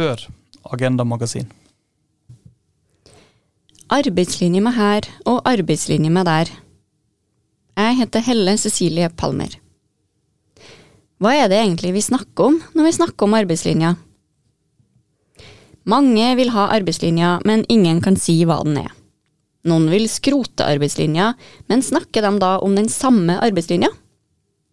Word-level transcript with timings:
før 0.00 0.22
Agenda 0.72 1.04
Magasin. 1.04 1.48
Arbeidslinje 3.90 4.62
med 4.64 4.76
her 4.76 5.08
og 5.28 5.42
arbeidslinje 5.48 6.12
med 6.14 6.28
der. 6.28 6.52
Jeg 7.80 7.98
heter 7.98 8.24
Helle 8.24 8.54
Cecilie 8.60 9.10
Palmer. 9.10 9.56
Hva 11.20 11.34
er 11.36 11.50
det 11.52 11.58
egentlig 11.60 11.92
vi 11.98 12.04
snakker 12.06 12.48
om 12.48 12.60
når 12.76 12.88
vi 12.88 12.96
snakker 12.96 13.26
om 13.26 13.36
arbeidslinja? 13.36 13.94
Mange 15.90 16.32
vil 16.38 16.52
ha 16.54 16.68
arbeidslinja, 16.76 17.38
men 17.44 17.66
ingen 17.68 18.00
kan 18.04 18.16
si 18.16 18.38
hva 18.48 18.60
den 18.64 18.78
er. 18.80 18.92
Noen 19.68 19.88
vil 19.92 20.06
skrote 20.08 20.64
arbeidslinja, 20.64 21.34
men 21.68 21.84
snakker 21.84 22.24
de 22.24 22.38
da 22.40 22.54
om 22.64 22.76
den 22.78 22.88
samme 22.88 23.36
arbeidslinja? 23.42 23.90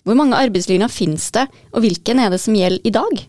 Hvor 0.07 0.16
mange 0.16 0.39
arbeidslinjer 0.39 0.91
finnes 0.91 1.32
det, 1.36 1.50
og 1.73 1.84
hvilken 1.84 2.21
er 2.24 2.32
det 2.32 2.39
som 2.44 2.56
gjelder 2.56 2.88
i 2.88 2.96
dag? 2.96 3.28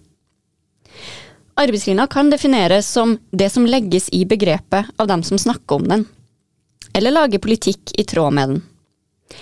Arbeidslinja 1.58 2.06
kan 2.06 2.30
defineres 2.30 2.86
som 2.86 3.18
det 3.30 3.50
som 3.50 3.66
legges 3.66 4.08
i 4.14 4.24
begrepet 4.24 4.86
av 4.96 5.08
dem 5.10 5.22
som 5.22 5.38
snakker 5.38 5.74
om 5.74 5.88
den, 5.88 6.04
eller 6.94 7.10
lager 7.10 7.42
politikk 7.42 7.90
i 7.98 8.04
tråd 8.04 8.32
med 8.32 8.48
den, 8.48 8.60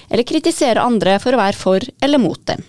eller 0.08 0.24
kritiserer 0.24 0.80
andre 0.80 1.18
for 1.20 1.36
å 1.36 1.40
være 1.42 1.58
for 1.60 1.84
eller 2.00 2.22
mot 2.22 2.40
den. 2.48 2.64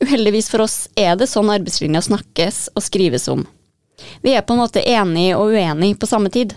Uheldigvis 0.00 0.48
for 0.48 0.64
oss 0.64 0.78
er 0.96 1.18
det 1.20 1.28
sånn 1.28 1.52
arbeidslinja 1.52 2.00
snakkes 2.00 2.70
og 2.72 2.86
skrives 2.86 3.28
om. 3.28 3.44
Vi 4.24 4.32
er 4.32 4.40
på 4.40 4.56
en 4.56 4.62
måte 4.62 4.86
enige 4.88 5.36
og 5.36 5.52
uenige 5.52 6.00
på 6.00 6.08
samme 6.08 6.32
tid. 6.32 6.56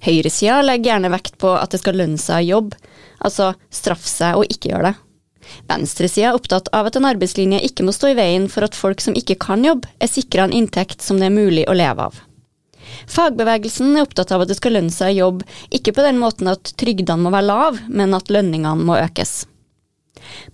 Høyresida 0.00 0.62
legger 0.64 0.94
gjerne 0.94 1.12
vekt 1.12 1.36
på 1.36 1.52
at 1.52 1.76
det 1.76 1.82
skal 1.82 2.00
lønne 2.00 2.20
seg 2.20 2.40
å 2.40 2.50
jobbe, 2.54 2.80
altså 3.20 3.52
straffe 3.68 4.08
seg 4.08 4.40
å 4.40 4.48
ikke 4.48 4.72
gjøre 4.72 4.88
det. 4.88 4.96
Venstresida 5.68 6.30
er 6.30 6.38
opptatt 6.38 6.68
av 6.76 6.88
at 6.88 6.96
en 6.98 7.08
arbeidslinje 7.08 7.62
ikke 7.66 7.86
må 7.86 7.94
stå 7.96 8.12
i 8.12 8.18
veien 8.18 8.48
for 8.52 8.66
at 8.66 8.76
folk 8.76 9.02
som 9.04 9.16
ikke 9.18 9.38
kan 9.40 9.64
jobbe, 9.64 9.88
er 10.00 10.10
sikra 10.10 10.46
en 10.46 10.56
inntekt 10.56 11.04
som 11.04 11.20
det 11.20 11.30
er 11.30 11.36
mulig 11.36 11.66
å 11.68 11.76
leve 11.76 12.10
av. 12.10 12.18
Fagbevegelsen 13.10 13.94
er 13.94 14.04
opptatt 14.04 14.32
av 14.34 14.44
at 14.44 14.50
det 14.50 14.58
skal 14.58 14.76
lønne 14.76 14.94
seg 14.94 15.14
å 15.14 15.18
jobbe, 15.20 15.46
ikke 15.70 15.94
på 15.96 16.04
den 16.04 16.18
måten 16.20 16.50
at 16.50 16.72
trygdene 16.80 17.22
må 17.22 17.32
være 17.32 17.48
lav, 17.48 17.80
men 17.88 18.16
at 18.16 18.32
lønningene 18.32 18.86
må 18.86 18.98
økes. 18.98 19.44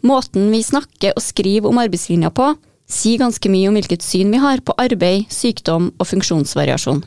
Måten 0.07 0.51
vi 0.53 0.63
snakker 0.63 1.17
og 1.17 1.25
skriver 1.25 1.71
om 1.71 1.81
arbeidslinja 1.83 2.31
på, 2.35 2.53
sier 2.87 3.21
ganske 3.23 3.51
mye 3.51 3.71
om 3.71 3.77
hvilket 3.79 4.05
syn 4.05 4.31
vi 4.35 4.43
har 4.43 4.63
på 4.63 4.77
arbeid, 4.79 5.27
sykdom 5.33 5.91
og 5.97 6.11
funksjonsvariasjon. 6.13 7.03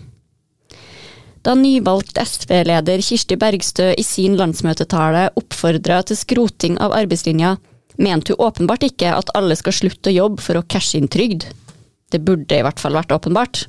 Da 1.45 1.55
nyvalgt 1.55 2.17
SV-leder 2.19 3.01
Kirsti 3.01 3.37
Bergstø 3.39 3.93
i 3.97 4.03
sin 4.03 4.35
landsmøtetale 4.39 5.29
oppfordra 5.39 6.01
til 6.03 6.19
skroting 6.19 6.79
av 6.83 6.95
arbeidslinja, 6.97 7.55
mente 7.99 8.35
hun 8.35 8.47
åpenbart 8.49 8.83
ikke 8.89 9.13
at 9.15 9.31
alle 9.37 9.55
skal 9.59 9.75
slutte 9.75 10.11
å 10.11 10.17
jobbe 10.17 10.43
for 10.43 10.59
å 10.59 10.65
cashe 10.67 10.99
inn 10.99 11.07
trygd. 11.11 11.47
Det 12.11 12.19
burde 12.25 12.59
i 12.59 12.65
hvert 12.65 12.81
fall 12.81 12.97
vært 12.97 13.13
åpenbart. 13.15 13.67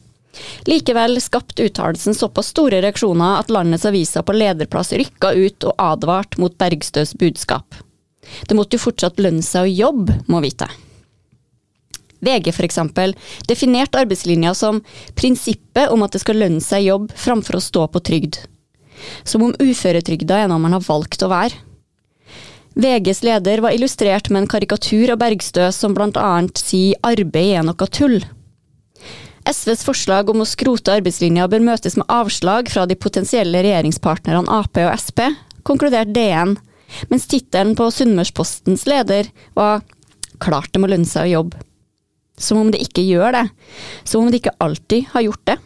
Likevel 0.66 1.18
skapte 1.22 1.66
uttalelsen 1.66 2.14
såpass 2.14 2.52
store 2.54 2.80
reaksjoner 2.82 3.38
at 3.40 3.50
landets 3.50 3.86
aviser 3.86 4.26
på 4.26 4.34
lederplass 4.36 4.94
rykka 4.94 5.32
ut 5.34 5.66
og 5.70 5.82
advarte 5.82 6.42
mot 6.42 6.54
Bergstøs 6.58 7.14
budskap. 7.18 7.74
Det 8.46 8.54
måtte 8.56 8.78
jo 8.78 8.86
fortsatt 8.86 9.18
lønne 9.22 9.42
seg 9.46 9.66
å 9.66 9.74
jobbe, 9.86 10.20
må 10.30 10.42
vite. 10.44 10.68
VG 12.20 12.52
f.eks. 12.52 12.78
definerte 13.48 14.00
arbeidslinja 14.00 14.54
som 14.54 14.82
prinsippet 15.18 15.90
om 15.92 16.04
at 16.04 16.14
det 16.14 16.22
skal 16.24 16.40
lønne 16.40 16.62
seg 16.64 16.86
jobb 16.86 17.10
framfor 17.16 17.58
å 17.58 17.64
stå 17.64 17.86
på 17.92 18.02
trygd. 18.10 18.42
Som 19.24 19.46
om 19.46 19.56
uføretrygda 19.56 20.42
er 20.42 20.50
noe 20.50 20.60
man 20.60 20.76
har 20.76 20.84
valgt 20.84 21.24
å 21.24 21.30
være. 21.32 21.56
VGs 22.80 23.22
leder 23.26 23.60
var 23.64 23.74
illustrert 23.74 24.30
med 24.30 24.44
en 24.44 24.50
karikatur 24.50 25.10
av 25.12 25.18
Bergstø 25.20 25.70
som 25.74 25.96
annet 25.98 26.60
sier 26.60 27.00
arbeid 27.02 27.56
er 27.58 27.64
noe 27.66 27.88
tull. 27.90 28.20
SVs 29.50 29.82
forslag 29.84 30.28
om 30.30 30.42
å 30.44 30.48
skrote 30.48 30.92
arbeidslinja 30.92 31.48
bør 31.50 31.64
møtes 31.64 31.96
med 31.96 32.06
avslag 32.12 32.68
fra 32.70 32.84
de 32.86 32.94
potensielle 32.94 33.62
regjeringspartnerne 33.64 34.44
Ap 34.52 34.76
og 34.76 34.92
Sp, 35.00 35.32
konkluderte 35.66 36.12
DN, 36.14 36.54
mens 37.08 37.26
tittelen 37.26 37.74
på 37.78 37.88
Sunnmørspostens 37.90 38.86
leder 38.90 39.32
var 39.56 39.82
Klart 40.40 40.70
det 40.72 40.80
må 40.80 40.88
lønne 40.88 41.04
seg 41.04 41.26
å 41.26 41.32
jobbe. 41.34 41.58
Som 42.40 42.62
om 42.62 42.70
det 42.72 42.80
ikke 42.82 43.04
gjør 43.04 43.36
det. 43.36 43.46
Som 44.08 44.24
om 44.24 44.30
det 44.32 44.40
ikke 44.40 44.56
alltid 44.64 45.10
har 45.12 45.26
gjort 45.26 45.44
det. 45.52 45.58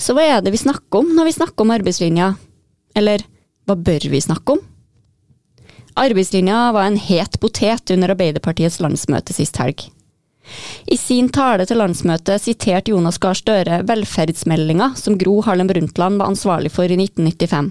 Så 0.00 0.14
hva 0.16 0.24
er 0.26 0.42
det 0.42 0.52
vi 0.54 0.60
snakker 0.60 1.02
om 1.02 1.14
når 1.16 1.30
vi 1.30 1.36
snakker 1.38 1.64
om 1.64 1.72
arbeidslinja? 1.74 2.32
Eller 2.98 3.24
hva 3.68 3.76
bør 3.78 4.10
vi 4.10 4.20
snakke 4.22 4.56
om? 4.56 4.60
Arbeidslinja 6.00 6.70
var 6.74 6.86
en 6.86 6.98
het 7.00 7.38
potet 7.42 7.90
under 7.94 8.14
Arbeiderpartiets 8.14 8.78
landsmøte 8.82 9.34
sist 9.36 9.58
helg. 9.60 9.88
I 10.90 10.96
sin 10.98 11.28
tale 11.30 11.66
til 11.68 11.78
landsmøtet 11.78 12.42
siterte 12.42 12.94
Jonas 12.94 13.20
Gahr 13.22 13.38
Støre 13.38 13.82
velferdsmeldinga 13.86 14.92
som 14.98 15.18
Gro 15.20 15.40
Harlem 15.46 15.70
Brundtland 15.70 16.18
var 16.18 16.32
ansvarlig 16.32 16.72
for 16.74 16.90
i 16.90 16.98
1995. 16.98 17.70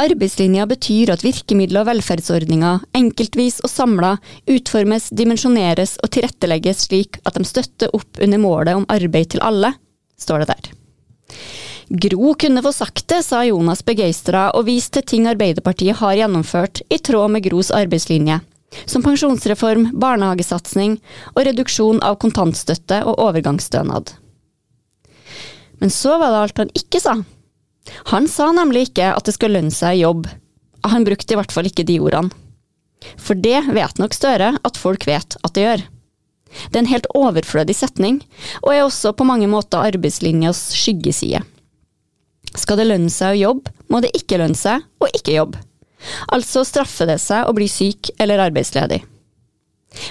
Arbeidslinja 0.00 0.66
betyr 0.70 1.12
at 1.14 1.24
virkemidler 1.24 1.82
og 1.82 1.90
velferdsordninger, 1.90 2.84
enkeltvis 2.98 3.60
og 3.64 3.70
samla, 3.72 4.12
utformes, 4.50 5.10
dimensjoneres 5.12 5.98
og 6.02 6.12
tilrettelegges 6.14 6.86
slik 6.88 7.20
at 7.28 7.36
de 7.38 7.44
støtter 7.48 7.92
opp 7.96 8.22
under 8.22 8.40
målet 8.42 8.78
om 8.78 8.88
arbeid 8.92 9.34
til 9.34 9.44
alle, 9.44 9.74
står 10.20 10.42
det 10.42 10.54
der. 10.54 10.72
Gro 11.92 12.32
kunne 12.40 12.62
få 12.64 12.72
sagt 12.72 13.04
det, 13.12 13.20
sa 13.26 13.42
Jonas 13.44 13.82
begeistra 13.84 14.46
og 14.56 14.64
viste 14.70 15.02
til 15.02 15.10
ting 15.18 15.28
Arbeiderpartiet 15.28 15.98
har 16.00 16.16
gjennomført 16.16 16.80
i 16.88 16.96
tråd 17.04 17.34
med 17.34 17.44
Gros 17.44 17.68
arbeidslinje, 17.74 18.38
som 18.86 19.04
pensjonsreform, 19.04 19.90
barnehagesatsing 20.00 20.96
og 21.34 21.44
reduksjon 21.44 22.00
av 22.00 22.16
kontantstøtte 22.22 23.02
og 23.04 23.20
overgangsstønad. 23.20 24.14
Men 25.82 25.90
så 25.92 26.16
var 26.16 26.32
det 26.32 26.40
alt 26.40 26.62
han 26.62 26.74
ikke 26.78 27.02
sa. 27.02 27.18
Han 28.12 28.28
sa 28.30 28.50
nemlig 28.54 28.88
ikke 28.88 29.12
at 29.16 29.26
det 29.26 29.34
skal 29.36 29.54
lønne 29.56 29.74
seg 29.74 29.98
i 29.98 30.04
jobb. 30.04 30.28
Han 30.86 31.06
brukte 31.06 31.34
i 31.34 31.38
hvert 31.38 31.54
fall 31.54 31.68
ikke 31.70 31.86
de 31.86 31.98
ordene. 32.02 32.32
For 33.18 33.34
det 33.34 33.64
vet 33.74 33.98
nok 33.98 34.14
Støre 34.14 34.52
at 34.62 34.78
folk 34.78 35.06
vet 35.08 35.36
at 35.42 35.54
det 35.56 35.64
gjør. 35.64 35.82
Det 36.68 36.76
er 36.76 36.82
en 36.84 36.92
helt 36.92 37.08
overflødig 37.16 37.74
setning, 37.74 38.20
og 38.60 38.74
er 38.74 38.84
også 38.84 39.14
på 39.16 39.26
mange 39.26 39.48
måter 39.50 39.82
arbeidslinjas 39.88 40.60
skyggeside. 40.76 41.40
Skal 42.52 42.78
det 42.78 42.90
lønne 42.90 43.10
seg 43.10 43.32
å 43.32 43.40
jobbe, 43.40 43.72
må 43.88 44.02
det 44.04 44.12
ikke 44.16 44.38
lønne 44.40 44.58
seg 44.58 44.84
å 45.00 45.08
ikke 45.08 45.38
jobbe. 45.38 45.62
Altså 46.34 46.64
straffer 46.66 47.08
det 47.08 47.18
seg 47.22 47.48
å 47.48 47.54
bli 47.56 47.68
syk 47.70 48.10
eller 48.20 48.42
arbeidsledig. 48.44 49.00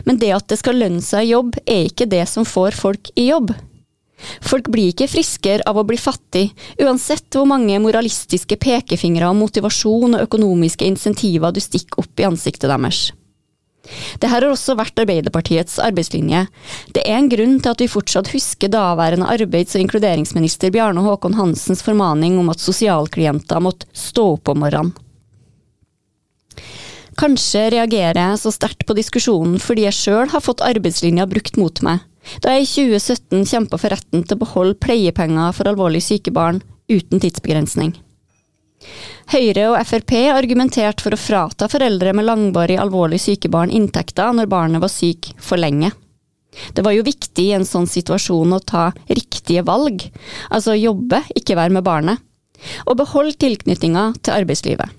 Men 0.05 0.19
det 0.21 0.31
at 0.33 0.47
det 0.49 0.59
skal 0.61 0.79
lønne 0.81 1.01
seg 1.05 1.25
å 1.25 1.31
jobbe, 1.35 1.61
er 1.65 1.89
ikke 1.89 2.09
det 2.09 2.23
som 2.29 2.47
får 2.47 2.77
folk 2.77 3.11
i 3.15 3.29
jobb. 3.29 3.53
Folk 4.41 4.69
blir 4.73 4.91
ikke 4.91 5.09
friskere 5.11 5.65
av 5.69 5.79
å 5.79 5.85
bli 5.87 5.97
fattig, 5.99 6.49
uansett 6.81 7.29
hvor 7.35 7.47
mange 7.49 7.79
moralistiske 7.81 8.57
pekefingre 8.61 9.29
og 9.31 9.39
motivasjon 9.41 10.17
og 10.17 10.27
økonomiske 10.27 10.87
insentiver 10.87 11.53
du 11.55 11.61
stikker 11.63 12.03
opp 12.03 12.21
i 12.21 12.27
ansiktet 12.29 12.69
deres. 12.71 13.09
Det 14.21 14.29
her 14.29 14.43
har 14.43 14.53
også 14.53 14.75
vært 14.77 14.99
Arbeiderpartiets 15.01 15.79
arbeidslinje. 15.81 16.45
Det 16.93 17.01
er 17.01 17.17
en 17.17 17.29
grunn 17.31 17.55
til 17.59 17.73
at 17.73 17.81
vi 17.81 17.89
fortsatt 17.89 18.29
husker 18.33 18.69
daværende 18.71 19.29
arbeids- 19.33 19.75
og 19.75 19.81
inkluderingsminister 19.81 20.73
Bjarne 20.73 21.01
Håkon 21.05 21.37
Hansens 21.39 21.81
formaning 21.85 22.37
om 22.39 22.51
at 22.53 22.61
sosialklienter 22.61 23.63
måtte 23.63 23.89
stå 23.97 24.27
opp 24.35 24.53
om 24.53 24.61
morgenen. 24.61 24.93
Kanskje 27.21 27.67
reagerer 27.75 28.17
jeg 28.17 28.37
så 28.41 28.49
sterkt 28.49 28.87
på 28.89 28.95
diskusjonen 28.97 29.59
fordi 29.61 29.83
jeg 29.85 29.93
sjøl 29.93 30.31
har 30.31 30.41
fått 30.41 30.63
arbeidslinja 30.65 31.27
brukt 31.29 31.57
mot 31.61 31.81
meg, 31.85 31.99
da 32.41 32.55
jeg 32.55 32.63
i 32.65 32.69
2017 32.97 33.43
kjempa 33.51 33.77
for 33.77 33.93
retten 33.93 34.23
til 34.25 34.37
å 34.37 34.41
beholde 34.41 34.79
pleiepenger 34.81 35.53
for 35.53 35.69
alvorlig 35.69 36.01
syke 36.01 36.33
barn 36.33 36.63
uten 36.89 37.21
tidsbegrensning. 37.21 37.91
Høyre 39.29 39.67
og 39.69 39.77
Frp 39.85 40.15
argumenterte 40.33 41.05
for 41.05 41.13
å 41.13 41.19
frata 41.21 41.67
foreldre 41.69 42.15
med 42.17 42.25
langvarig 42.25 42.79
alvorlig 42.81 43.19
syke 43.21 43.51
barn 43.53 43.69
inntekter 43.69 44.33
når 44.33 44.49
barnet 44.49 44.81
var 44.81 44.89
syk 44.89 45.29
for 45.37 45.61
lenge. 45.61 45.91
Det 46.73 46.81
var 46.81 46.95
jo 46.95 47.05
viktig 47.05 47.45
i 47.51 47.53
en 47.55 47.67
sånn 47.69 47.85
situasjon 47.87 48.57
å 48.57 48.63
ta 48.65 48.87
riktige 49.05 49.61
valg, 49.67 50.07
altså 50.49 50.73
jobbe, 50.73 51.21
ikke 51.37 51.59
være 51.59 51.77
med 51.77 51.85
barnet, 51.85 52.17
og 52.89 52.97
beholde 52.97 53.37
tilknytninga 53.45 54.09
til 54.25 54.39
arbeidslivet. 54.41 54.97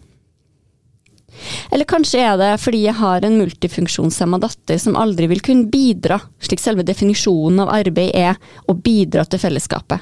Eller 1.70 1.88
kanskje 1.88 2.22
er 2.22 2.38
det 2.40 2.50
fordi 2.62 2.84
jeg 2.84 2.98
har 2.98 3.24
en 3.24 3.38
multifunksjonshemma 3.40 4.38
datter 4.42 4.78
som 4.80 4.98
aldri 4.98 5.28
vil 5.32 5.42
kunne 5.44 5.70
bidra, 5.72 6.20
slik 6.42 6.62
selve 6.62 6.84
definisjonen 6.86 7.64
av 7.64 7.72
arbeid 7.74 8.14
er 8.14 8.38
å 8.68 8.76
bidra 8.76 9.24
til 9.26 9.42
fellesskapet. 9.42 10.00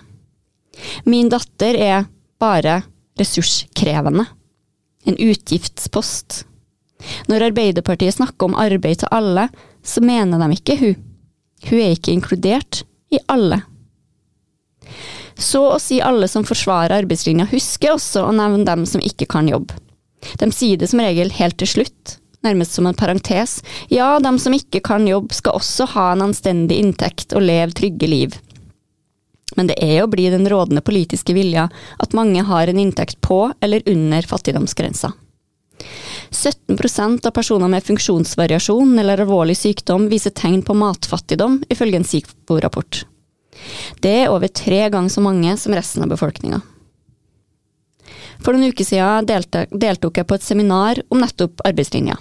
Min 1.04 1.30
datter 1.32 1.76
er 1.76 2.06
bare 2.40 2.80
ressurskrevende. 3.20 4.26
En 5.08 5.16
utgiftspost. 5.16 6.44
Når 7.28 7.46
Arbeiderpartiet 7.50 8.18
snakker 8.18 8.50
om 8.50 8.58
arbeid 8.60 9.00
til 9.00 9.12
alle, 9.14 9.48
så 9.82 10.02
mener 10.04 10.40
de 10.42 10.56
ikke 10.56 10.76
hun. 10.80 10.98
Hun 11.68 11.80
er 11.80 11.94
ikke 11.94 12.12
inkludert 12.12 12.82
i 13.12 13.20
alle. 13.32 13.62
Så 15.40 15.62
å 15.72 15.78
si 15.80 16.00
alle 16.04 16.28
som 16.28 16.44
forsvarer 16.44 17.00
arbeidslinja, 17.00 17.48
husker 17.48 17.94
også 17.94 18.26
å 18.26 18.34
nevne 18.36 18.66
dem 18.68 18.84
som 18.88 19.00
ikke 19.04 19.28
kan 19.30 19.48
jobbe. 19.48 19.76
De 20.40 20.50
sier 20.52 20.80
det 20.80 20.90
som 20.90 21.02
regel 21.02 21.32
helt 21.36 21.58
til 21.60 21.70
slutt, 21.70 22.16
nærmest 22.44 22.76
som 22.76 22.88
en 22.88 22.96
parentes, 22.96 23.60
ja, 23.92 24.18
dem 24.22 24.38
som 24.40 24.56
ikke 24.56 24.82
kan 24.84 25.08
jobb 25.08 25.32
skal 25.36 25.58
også 25.60 25.88
ha 25.94 26.10
en 26.12 26.28
anstendig 26.30 26.80
inntekt 26.80 27.34
og 27.36 27.44
leve 27.44 27.76
trygge 27.76 28.08
liv. 28.08 28.36
Men 29.58 29.66
det 29.66 29.80
er 29.82 29.96
jo 29.98 30.06
å 30.06 30.12
bli 30.12 30.28
den 30.30 30.46
rådende 30.48 30.82
politiske 30.84 31.34
vilja 31.34 31.66
at 31.98 32.14
mange 32.16 32.44
har 32.46 32.70
en 32.70 32.78
inntekt 32.78 33.18
på 33.24 33.48
eller 33.60 33.82
under 33.90 34.28
fattigdomsgrensa. 34.30 35.12
17% 36.30 37.26
av 37.26 37.34
personer 37.34 37.70
med 37.72 37.84
funksjonsvariasjon 37.84 38.98
eller 39.00 39.22
alvorlig 39.24 39.56
sykdom 39.58 40.06
viser 40.12 40.34
tegn 40.36 40.62
på 40.62 40.76
matfattigdom, 40.78 41.62
ifølge 41.72 41.98
en 42.00 42.06
SIFO-rapport. 42.06 43.04
Det 44.00 44.12
er 44.22 44.30
over 44.32 44.48
tre 44.48 44.84
ganger 44.92 45.12
så 45.12 45.24
mange 45.24 45.56
som 45.58 45.74
resten 45.74 46.04
av 46.04 46.12
befolkninga. 46.12 46.60
For 48.40 48.56
noen 48.56 48.72
uker 48.72 48.86
siden 48.86 49.28
deltok 49.28 50.20
jeg 50.20 50.28
på 50.28 50.36
et 50.36 50.44
seminar 50.46 51.00
om 51.12 51.20
nettopp 51.20 51.62
arbeidslinja. 51.68 52.16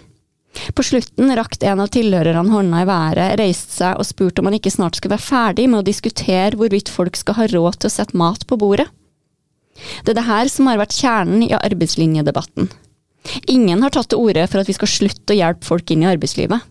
På 0.76 0.84
slutten 0.84 1.32
rakte 1.38 1.68
en 1.70 1.80
av 1.84 1.92
tilhørerne 1.94 2.52
hånda 2.52 2.82
i 2.82 2.88
været, 2.90 3.36
reiste 3.40 3.76
seg 3.80 4.00
og 4.02 4.08
spurte 4.08 4.42
om 4.42 4.50
han 4.50 4.58
ikke 4.58 4.74
snart 4.74 4.98
skulle 4.98 5.16
være 5.16 5.28
ferdig 5.28 5.68
med 5.70 5.82
å 5.82 5.88
diskutere 5.88 6.58
hvorvidt 6.58 6.92
folk 6.92 7.20
skal 7.20 7.38
ha 7.38 7.48
råd 7.52 7.80
til 7.80 7.92
å 7.92 7.94
sette 7.94 8.18
mat 8.18 8.46
på 8.50 8.58
bordet. 8.60 8.90
Det 10.04 10.12
er 10.12 10.18
det 10.18 10.28
her 10.28 10.50
som 10.52 10.68
har 10.68 10.82
vært 10.82 10.98
kjernen 10.98 11.46
i 11.46 11.54
arbeidslinjedebatten. 11.56 12.68
Ingen 13.52 13.84
har 13.86 13.94
tatt 13.94 14.10
til 14.12 14.20
orde 14.20 14.48
for 14.50 14.62
at 14.62 14.68
vi 14.68 14.76
skal 14.76 14.92
slutte 14.92 15.36
å 15.36 15.38
hjelpe 15.38 15.68
folk 15.68 15.92
inn 15.94 16.04
i 16.04 16.10
arbeidslivet. 16.10 16.66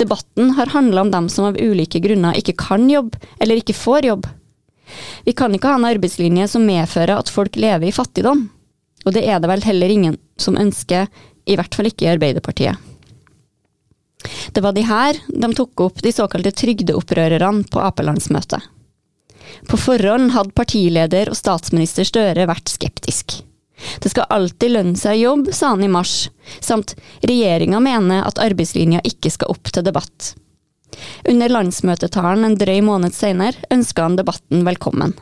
Debatten 0.00 0.54
har 0.56 0.72
handla 0.72 1.04
om 1.04 1.12
dem 1.12 1.30
som 1.32 1.48
av 1.48 1.58
ulike 1.60 2.00
grunner 2.04 2.36
ikke 2.38 2.56
kan 2.58 2.88
jobbe, 2.90 3.20
eller 3.40 3.60
ikke 3.60 3.76
får 3.76 4.10
jobb. 4.10 4.28
Vi 5.26 5.34
kan 5.36 5.54
ikke 5.54 5.72
ha 5.72 5.78
en 5.80 5.88
arbeidslinje 5.88 6.48
som 6.52 6.66
medfører 6.66 7.16
at 7.16 7.32
folk 7.32 7.56
lever 7.60 7.88
i 7.88 7.94
fattigdom. 7.94 8.46
Og 9.06 9.14
det 9.14 9.22
er 9.30 9.40
det 9.40 9.50
vel 9.50 9.64
heller 9.64 9.92
ingen 9.92 10.18
som 10.40 10.58
ønsker, 10.58 11.06
i 11.46 11.56
hvert 11.56 11.74
fall 11.74 11.88
ikke 11.88 12.06
i 12.06 12.12
Arbeiderpartiet. 12.16 12.76
Det 14.52 14.62
var 14.64 14.74
de 14.74 14.82
her 14.86 15.18
de 15.28 15.50
tok 15.54 15.82
opp 15.84 16.00
de 16.02 16.10
såkalte 16.14 16.50
trygdeopprørerne 16.56 17.68
på 17.70 17.82
Ap-landsmøtet. 17.82 18.64
På 19.70 19.78
forhånd 19.78 20.32
hadde 20.34 20.56
partileder 20.58 21.30
og 21.30 21.38
statsminister 21.38 22.08
Støre 22.08 22.48
vært 22.50 22.72
skeptisk. 22.72 23.38
Det 24.02 24.10
skal 24.10 24.26
alltid 24.32 24.72
lønne 24.72 24.98
seg 24.98 25.20
jobb, 25.20 25.50
sa 25.52 25.74
han 25.74 25.84
i 25.84 25.92
mars, 25.92 26.30
samt 26.64 26.96
regjeringa 27.22 27.78
mener 27.84 28.24
at 28.24 28.40
arbeidslinja 28.42 29.04
ikke 29.06 29.30
skal 29.30 29.52
opp 29.52 29.70
til 29.70 29.84
debatt. 29.86 30.32
Under 31.28 31.52
landsmøtetalen 31.52 32.46
en 32.46 32.58
drøy 32.58 32.80
måned 32.86 33.14
senere 33.14 33.68
ønska 33.70 34.06
han 34.06 34.16
debatten 34.18 34.64
velkommen. 34.66 35.12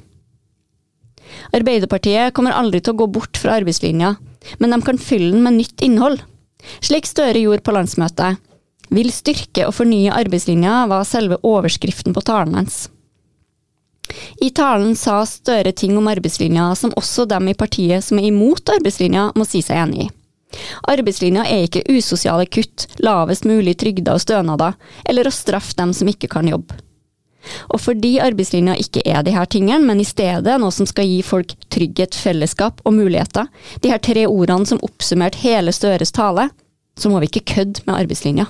Arbeiderpartiet 1.52 2.34
kommer 2.36 2.56
aldri 2.56 2.80
til 2.80 2.94
å 2.94 3.02
gå 3.02 3.10
bort 3.18 3.40
fra 3.40 3.58
arbeidslinja, 3.58 4.14
men 4.58 4.74
de 4.74 4.80
kan 4.84 5.00
fylle 5.00 5.34
den 5.34 5.44
med 5.44 5.58
nytt 5.58 5.84
innhold. 5.84 6.22
Slik 6.80 7.08
Støre 7.08 7.42
gjorde 7.42 7.64
på 7.66 7.74
landsmøtet. 7.76 8.40
Vil 8.94 9.10
styrke 9.12 9.66
og 9.68 9.76
fornye 9.76 10.14
arbeidslinja 10.14 10.84
var 10.90 11.06
selve 11.08 11.40
overskriften 11.44 12.16
på 12.16 12.24
talen 12.24 12.56
hans. 12.60 12.84
I 14.44 14.50
talen 14.54 14.92
sa 14.96 15.22
Støre 15.26 15.72
ting 15.72 15.96
om 15.98 16.08
arbeidslinja 16.10 16.70
som 16.78 16.92
også 16.96 17.24
dem 17.28 17.48
i 17.50 17.56
partiet 17.58 18.04
som 18.04 18.20
er 18.20 18.28
imot 18.28 18.68
arbeidslinja, 18.76 19.30
må 19.34 19.48
si 19.48 19.62
seg 19.64 19.80
enig 19.86 20.06
i. 20.06 20.10
Arbeidslinja 20.86 21.46
er 21.50 21.66
ikke 21.66 21.86
usosiale 21.90 22.46
kutt, 22.46 22.86
lavest 23.02 23.46
mulig 23.48 23.74
trygder 23.80 24.14
og 24.14 24.22
stønader, 24.22 24.76
eller 25.08 25.26
å 25.26 25.34
straffe 25.34 25.74
dem 25.80 25.94
som 25.96 26.10
ikke 26.10 26.30
kan 26.30 26.48
jobbe. 26.48 26.76
Og 27.72 27.80
fordi 27.82 28.16
arbeidslinja 28.22 28.76
ikke 28.80 29.02
er 29.06 29.22
de 29.24 29.34
her 29.34 29.48
tingene, 29.50 29.84
men 29.84 30.00
i 30.00 30.08
stedet 30.08 30.58
noe 30.60 30.74
som 30.74 30.88
skal 30.88 31.08
gi 31.08 31.20
folk 31.26 31.54
trygghet, 31.74 32.16
fellesskap 32.16 32.82
og 32.84 32.96
muligheter, 32.96 33.48
de 33.82 33.92
her 33.92 34.02
tre 34.02 34.26
ordene 34.26 34.68
som 34.68 34.82
oppsummerte 34.84 35.42
hele 35.44 35.74
Støres 35.74 36.14
tale, 36.14 36.48
så 36.98 37.10
må 37.10 37.20
vi 37.20 37.30
ikke 37.30 37.48
kødde 37.54 37.84
med 37.88 37.96
arbeidslinja. 38.04 38.46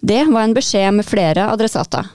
Det 0.00 0.22
var 0.30 0.44
en 0.46 0.54
beskjed 0.54 0.94
med 0.94 1.06
flere 1.06 1.48
adressater. 1.50 2.06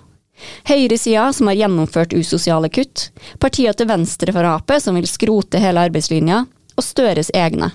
Høyresida, 0.68 1.28
som 1.34 1.48
har 1.48 1.60
gjennomført 1.60 2.16
usosiale 2.16 2.70
kutt, 2.74 3.10
partier 3.40 3.76
til 3.78 3.90
venstre 3.92 4.34
for 4.36 4.48
Ap, 4.48 4.72
som 4.80 4.96
vil 4.98 5.08
skrote 5.08 5.62
hele 5.62 5.84
arbeidslinja, 5.88 6.44
og 6.74 6.84
Støres 6.84 7.32
egne. 7.36 7.72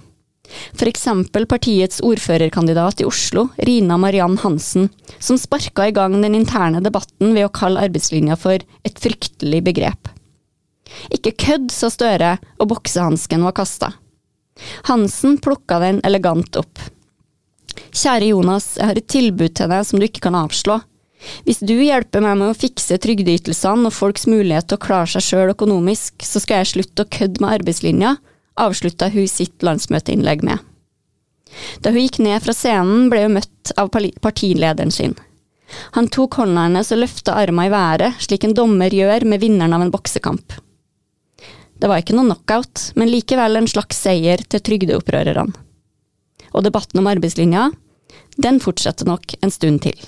Eksempel 0.89 1.45
partiets 1.47 2.01
ordførerkandidat 2.05 3.03
i 3.03 3.07
Oslo, 3.09 3.49
Rina 3.59 3.99
Mariann 4.01 4.39
Hansen, 4.41 4.89
som 5.19 5.39
sparka 5.39 5.89
i 5.89 5.95
gang 5.95 6.17
den 6.23 6.35
interne 6.39 6.81
debatten 6.85 7.35
ved 7.37 7.47
å 7.47 7.53
kalle 7.53 7.85
arbeidslinja 7.85 8.39
for 8.41 8.57
et 8.57 9.01
fryktelig 9.03 9.63
begrep. 9.69 10.09
Ikke 11.13 11.35
kødd, 11.37 11.71
sa 11.73 11.91
Støre, 11.93 12.37
og 12.59 12.71
boksehansken 12.73 13.45
var 13.45 13.57
kasta. 13.61 13.93
Hansen 14.89 15.39
plukka 15.43 15.79
den 15.83 16.01
elegant 16.07 16.57
opp. 16.59 16.81
Kjære 17.93 18.33
Jonas, 18.33 18.73
jeg 18.79 18.91
har 18.91 18.99
et 18.99 19.11
tilbud 19.11 19.55
til 19.55 19.71
deg 19.71 19.85
som 19.87 20.01
du 20.01 20.07
ikke 20.09 20.25
kan 20.25 20.39
avslå. 20.39 20.81
Hvis 21.47 21.61
du 21.67 21.75
hjelper 21.75 22.23
meg 22.23 22.39
med 22.39 22.53
å 22.53 22.57
fikse 22.59 22.99
trygdeytelsene 23.03 23.91
og 23.91 23.95
folks 23.95 24.27
mulighet 24.31 24.69
til 24.71 24.79
å 24.79 24.83
klare 24.83 25.11
seg 25.11 25.25
sjøl 25.27 25.53
økonomisk, 25.55 26.23
så 26.23 26.43
skal 26.43 26.63
jeg 26.63 26.73
slutte 26.73 27.05
å 27.05 27.11
kødde 27.19 27.43
med 27.43 27.59
arbeidslinja, 27.59 28.17
avslutta 28.61 29.11
hun 29.15 29.29
sitt 29.31 29.65
landsmøteinnlegg 29.67 30.45
med. 30.47 30.59
Da 31.83 31.93
hun 31.95 32.03
gikk 32.05 32.21
ned 32.23 32.43
fra 32.45 32.55
scenen, 32.57 33.09
ble 33.13 33.25
hun 33.27 33.39
møtt 33.39 33.73
av 33.81 33.91
partilederen 33.95 34.93
sin. 34.95 35.17
Han 35.97 36.09
tok 36.13 36.39
hånda 36.41 36.67
hennes 36.67 36.93
og 36.95 37.03
løfta 37.03 37.37
arma 37.37 37.67
i 37.69 37.73
været, 37.73 38.21
slik 38.25 38.45
en 38.45 38.57
dommer 38.57 38.95
gjør 38.95 39.27
med 39.29 39.43
vinneren 39.43 39.77
av 39.77 39.85
en 39.85 39.93
boksekamp. 39.93 40.57
Det 41.79 41.91
var 41.91 42.03
ikke 42.03 42.17
noe 42.17 42.27
knockout, 42.33 42.91
men 42.99 43.11
likevel 43.13 43.61
en 43.61 43.71
slags 43.71 44.01
seier 44.03 44.43
til 44.51 44.65
trygdeopprørerne. 44.65 45.53
Og 46.57 46.65
debatten 46.65 46.99
om 47.03 47.11
arbeidslinja, 47.11 47.69
den 48.41 48.59
fortsetter 48.65 49.07
nok 49.07 49.37
en 49.43 49.53
stund 49.53 49.85
til. 49.85 49.99